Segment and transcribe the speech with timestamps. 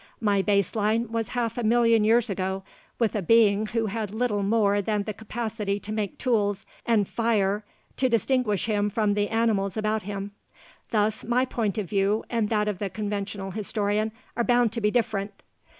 [0.19, 2.63] My base line was half a million years ago
[2.97, 7.63] with a being who had little more than the capacity to make tools and fire
[7.97, 10.31] to distinguish him from the animals about him.
[10.89, 14.89] Thus my point of view and that of the conventional historian are bound to be
[14.89, 15.43] different.